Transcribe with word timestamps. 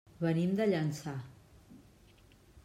Venim 0.21 0.55
de 0.59 0.67
Llançà. 0.71 1.13